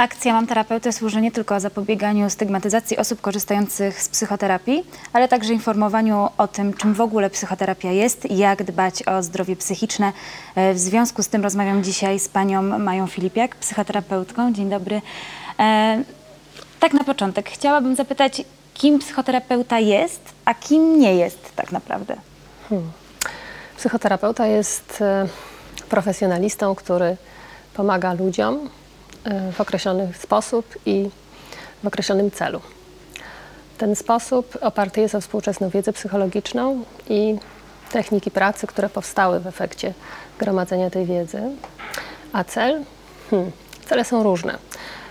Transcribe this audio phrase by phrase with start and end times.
[0.00, 6.28] Akcja Mam Terapeutę służy nie tylko zapobieganiu stygmatyzacji osób korzystających z psychoterapii, ale także informowaniu
[6.38, 10.12] o tym, czym w ogóle psychoterapia jest i jak dbać o zdrowie psychiczne.
[10.54, 14.52] E, W związku z tym rozmawiam dzisiaj z panią Mają Filipiak, psychoterapeutką.
[14.52, 15.02] Dzień dobry.
[15.58, 16.02] E,
[16.80, 18.42] Tak na początek chciałabym zapytać,
[18.74, 22.16] kim psychoterapeuta jest, a kim nie jest tak naprawdę?
[23.76, 25.28] Psychoterapeuta jest e,
[25.88, 27.16] profesjonalistą, który
[27.74, 28.68] pomaga ludziom
[29.52, 31.10] w określony sposób i
[31.84, 32.60] w określonym celu.
[33.78, 37.36] Ten sposób oparty jest o współczesną wiedzę psychologiczną i
[37.92, 39.94] techniki pracy, które powstały w efekcie
[40.38, 41.42] gromadzenia tej wiedzy.
[42.32, 42.82] A cel?
[43.30, 43.50] Hmm,
[43.86, 44.58] cele są różne.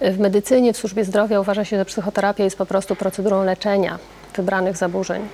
[0.00, 3.98] W medycynie, w służbie zdrowia uważa się, że psychoterapia jest po prostu procedurą leczenia
[4.36, 5.28] wybranych zaburzeń.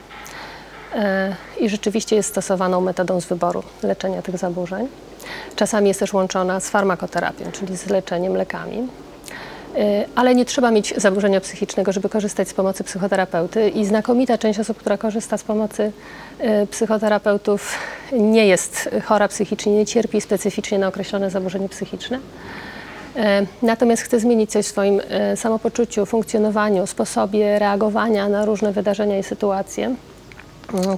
[0.97, 4.89] E, i rzeczywiście jest stosowaną metodą z wyboru leczenia tych zaburzeń.
[5.57, 8.89] Czasami jest też łączona z farmakoterapią, czyli z leczeniem lekami.
[9.77, 14.61] E, Ale nie trzeba mieć zaburzenia psychicznego, żeby korzystać z pomocy psychoterapeuty i znakomita część
[14.61, 15.93] osób, która korzysta z pomocy
[16.39, 17.79] e, psychoterapeutów
[18.13, 22.19] nie jest chora psychicznie, nie cierpi specyficznie na określone zaburzenie psychiczne.
[23.63, 25.01] Natomiast chce zmienić coś w swoim
[25.37, 29.95] samopoczuciu, funkcjonowaniu, sposobie reagowania na różne wydarzenia i sytuacje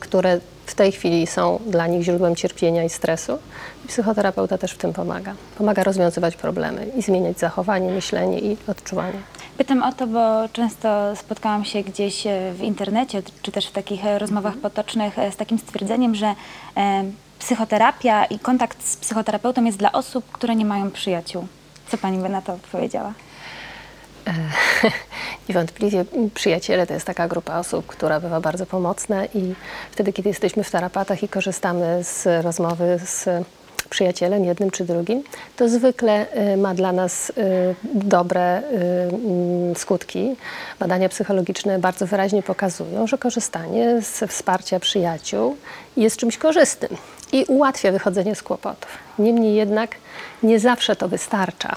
[0.01, 3.39] które w tej chwili są dla nich źródłem cierpienia i stresu.
[3.85, 5.35] I psychoterapeuta też w tym pomaga.
[5.59, 9.19] Pomaga rozwiązywać problemy i zmieniać zachowanie, myślenie i odczuwanie.
[9.59, 14.07] Pytam o to, bo często spotkałam się gdzieś e, w internecie, czy też w takich
[14.07, 16.35] e, rozmowach potocznych e, z takim stwierdzeniem, że
[17.39, 21.47] psychoterapia i kontakt z psychoterapeutą jest dla osób, które nie mają przyjaciół.
[21.89, 23.13] Co pani by na to odpowiedziała?
[25.49, 26.05] Niewątpliwie
[26.35, 29.55] przyjaciele to jest taka grupa osób, która bywa bardzo pomocna i
[29.91, 33.29] wtedy, kiedy jesteśmy w tarapatach i korzystamy z rozmowy z
[33.89, 35.23] przyjacielem, jednym czy drugim,
[35.57, 37.35] to zwykle y, ma dla nas y,
[37.95, 38.65] dobre y,
[39.15, 40.37] mm, skutki.
[40.79, 45.57] Badania psychologiczne bardzo wyraźnie pokazują, że korzystanie z wsparcia przyjaciół
[45.97, 46.97] jest czymś korzystnym
[47.33, 48.91] i ułatwia wychodzenie z kłopotów.
[49.19, 49.97] Niemniej jednak
[50.43, 51.77] nie zawsze to wystarcza.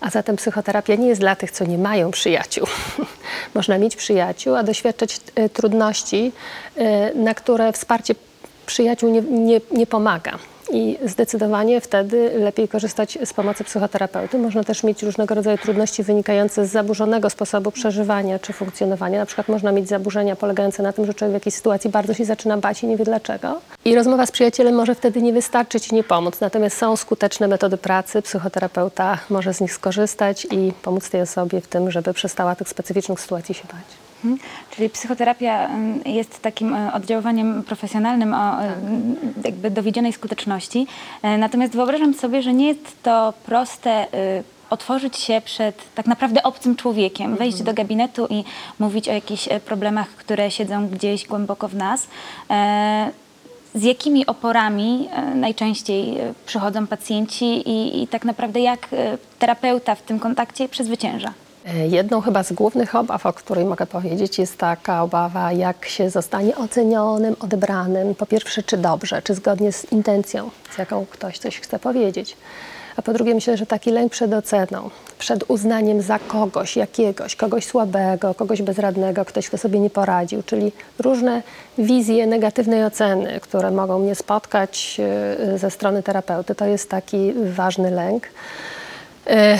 [0.00, 2.66] A zatem psychoterapia nie jest dla tych, co nie mają przyjaciół.
[3.54, 6.32] Można mieć przyjaciół, a doświadczać e, trudności,
[6.76, 8.14] e, na które wsparcie
[8.66, 10.38] przyjaciół nie, nie, nie pomaga.
[10.72, 14.38] I zdecydowanie wtedy lepiej korzystać z pomocy psychoterapeuty.
[14.38, 19.18] Można też mieć różnego rodzaju trudności wynikające z zaburzonego sposobu przeżywania czy funkcjonowania.
[19.18, 22.24] Na przykład można mieć zaburzenia polegające na tym, że człowiek w jakiejś sytuacji bardzo się
[22.24, 23.60] zaczyna bać i nie wie dlaczego.
[23.84, 26.40] I rozmowa z przyjacielem może wtedy nie wystarczyć i nie pomóc.
[26.40, 28.22] Natomiast są skuteczne metody pracy.
[28.22, 33.20] Psychoterapeuta może z nich skorzystać i pomóc tej osobie w tym, żeby przestała tych specyficznych
[33.20, 34.09] sytuacji się bać.
[34.24, 34.38] Mhm.
[34.70, 35.70] Czyli psychoterapia
[36.06, 38.74] jest takim e, oddziaływaniem profesjonalnym o e,
[39.44, 40.86] jakby dowiedzionej skuteczności.
[41.22, 44.06] E, Natomiast wyobrażam sobie, że nie jest to proste e,
[44.70, 48.44] otworzyć się przed tak naprawdę obcym człowiekiem, wejść do gabinetu i
[48.78, 52.06] mówić o jakichś problemach, które siedzą gdzieś głęboko w nas.
[53.74, 58.88] Z jakimi oporami najczęściej przychodzą pacjenci i, i tak naprawdę jak
[59.38, 61.32] terapeuta w tym kontakcie przezwycięża?
[61.66, 66.10] E, Jedną chyba z głównych obaw, o której mogę powiedzieć, jest taka obawa, jak się
[66.10, 68.14] zostanie ocenionym, odebranym.
[68.14, 72.36] Po pierwsze, czy dobrze, czy zgodnie z intencją, z jaką ktoś coś chce powiedzieć.
[72.96, 77.66] A po drugie, myślę, że taki lęk przed oceną, przed uznaniem za kogoś, jakiegoś, kogoś
[77.66, 81.42] słabego, kogoś bezradnego, ktoś, kto sobie nie poradził, czyli różne
[81.78, 85.00] wizje negatywnej oceny, które mogą mnie spotkać
[85.54, 88.26] e, ze strony terapeuty, to jest taki ważny lęk
[89.26, 89.58] e,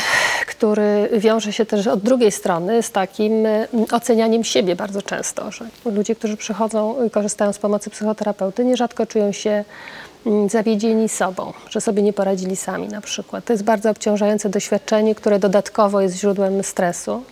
[0.60, 5.64] który wiąże się też od drugiej strony z takim e, ocenianiem siebie bardzo często, że
[5.84, 9.64] ludzie, którzy przychodzą i korzystają z pomocy psychoterapeuty, nierzadko czują się
[10.26, 13.44] mm, zawiedzieni sobą, że sobie nie poradzili sami na przykład.
[13.44, 17.22] To jest bardzo obciążające doświadczenie, które dodatkowo jest źródłem stresu.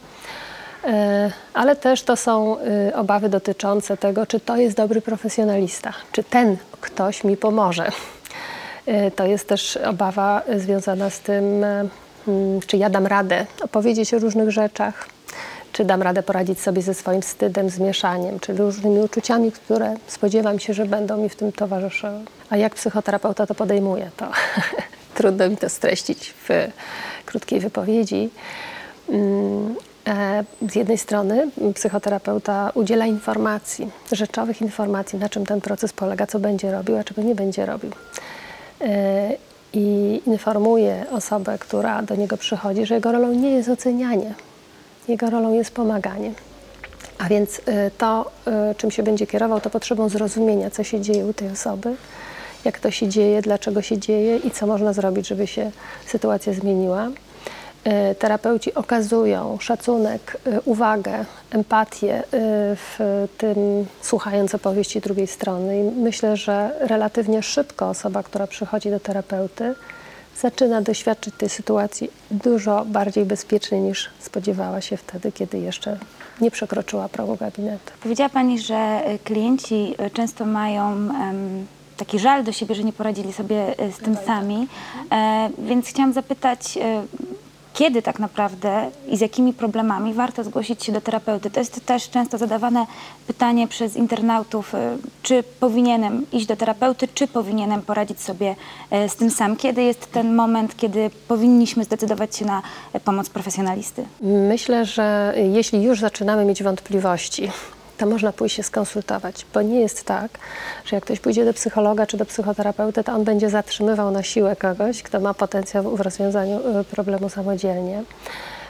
[0.84, 6.24] E, Ale też to są e, obawy dotyczące tego, czy to jest dobry profesjonalista, czy
[6.24, 7.92] ten ktoś mi pomoże.
[8.86, 11.90] E, To jest też obawa e, związana z tym, e, mm,
[12.66, 15.08] czy ja dam radę opowiedzieć o różnych rzeczach,
[15.72, 20.74] czy dam radę poradzić sobie ze swoim wstydem, zmieszaniem, czy różnymi uczuciami, które spodziewam się,
[20.74, 22.20] że będą mi w tym towarzyszyły.
[22.50, 24.30] A jak psychoterapeuta to podejmuje, to
[25.14, 26.48] trudno mi to streścić w
[27.26, 28.30] krótkiej wypowiedzi.
[29.08, 29.74] Mm,
[30.08, 36.38] e, Z jednej strony psychoterapeuta udziela informacji, rzeczowych informacji, na czym ten proces polega, co
[36.38, 37.90] będzie robił, a czego nie będzie robił.
[38.80, 39.30] E,
[40.26, 44.34] Informuje osobę, która do niego przychodzi, że jego rolą nie jest ocenianie,
[45.08, 46.32] jego rolą jest pomaganie.
[47.18, 51.26] A więc e, to, e, czym się będzie kierował, to potrzebą zrozumienia, co się dzieje
[51.26, 51.96] u tej osoby,
[52.64, 55.70] jak to się dzieje, dlaczego się dzieje i co można zrobić, żeby się
[56.06, 57.08] sytuacja zmieniła.
[58.10, 62.26] y, terapeuci okazują szacunek, y, uwagę, empatię y,
[62.76, 62.98] w
[63.38, 65.80] tym, słuchając opowieści drugiej strony.
[65.80, 69.74] I myślę, że relatywnie szybko osoba, która przychodzi do terapeuty,
[70.40, 75.98] zaczyna doświadczyć tej sytuacji dużo bardziej bezpiecznie niż spodziewała się wtedy, kiedy jeszcze
[76.40, 77.92] nie przekroczyła progu gabinetu.
[78.02, 82.92] Powiedziała Pani, że y, klienci y, często mają em, taki żal do siebie, że nie
[82.92, 84.68] poradzili sobie y, z tym sami,
[85.12, 87.27] e, więc chciałam zapytać, y,
[87.78, 91.50] kiedy tak naprawdę i z jakimi problemami warto zgłosić się do terapeuty?
[91.50, 92.86] To jest też często zadawane
[93.26, 94.78] pytanie przez internautów, y,
[95.22, 98.56] czy powinienem iść do terapeuty, czy powinienem poradzić sobie
[98.90, 99.56] e, z tym sam?
[99.56, 104.04] Kiedy jest ten moment, kiedy powinniśmy zdecydować się na e, pomoc profesjonalisty?
[104.22, 107.50] Myślę, że jeśli już zaczynamy mieć wątpliwości,
[107.98, 110.30] to można pójść się skonsultować, bo nie jest tak,
[110.84, 114.56] że jak ktoś pójdzie do psychologa czy do psychoterapeuty, to on będzie zatrzymywał na siłę
[114.56, 118.02] kogoś, kto ma potencjał w rozwiązaniu y, problemu samodzielnie.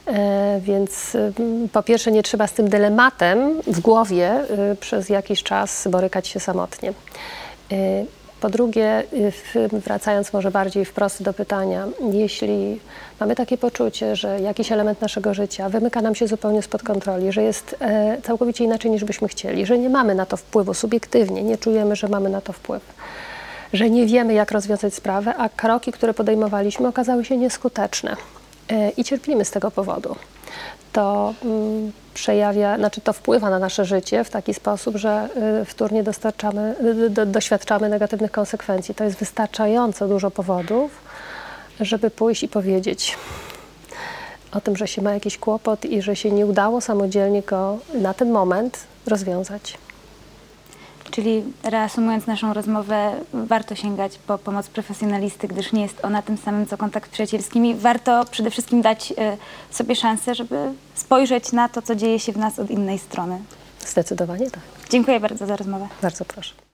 [0.07, 1.33] E, Więc y,
[1.73, 6.41] po pierwsze nie trzeba z tym dylematem w głowie y, przez jakiś czas borykać się
[6.41, 6.93] samotnie.
[8.41, 9.03] Po drugie,
[9.57, 12.81] y, wracając może bardziej wprost do pytania, jeśli
[13.21, 17.43] mamy takie poczucie, że jakiś element naszego życia wymyka nam się zupełnie spod kontroli, że
[17.43, 21.59] jest e, całkowicie inaczej niż byśmy chcieli, że nie mamy na to wpływu subiektywnie, nie
[21.59, 22.83] czujemy, że mamy na to wpływ,
[23.73, 28.17] że nie wiemy, jak rozwiązać sprawę, a kroki, które podejmowaliśmy, okazały się nieskuteczne
[28.69, 30.17] e, i cierpimy z tego powodu.
[30.93, 35.29] To mm, przejawia, znaczy to wpływa na nasze życie w taki sposób, że
[35.63, 36.75] y, wtórnie dostarczamy,
[37.07, 38.95] y, do, doświadczamy negatywnych konsekwencji.
[38.95, 40.91] To jest wystarczająco dużo powodów,
[41.81, 43.17] żeby pójść i powiedzieć
[44.53, 48.15] o tym, że się ma jakiś kłopot i że się nie udało samodzielnie go na
[48.15, 49.79] ten moment rozwiązać.
[51.19, 56.67] Czyli reasumując naszą rozmowę, warto sięgać po pomoc profesjonalisty, gdyż nie jest ona tym samym
[56.67, 57.59] co kontakt przyjacielski.
[57.59, 59.15] I Warto przede wszystkim dać y,
[59.71, 63.39] sobie szansę, żeby spojrzeć na to, co dzieje się w nas od innej strony.
[63.87, 64.63] Zdecydowanie tak.
[64.91, 65.89] Dziękuję bardzo za rozmowę.
[66.03, 66.68] Bardzo proszę.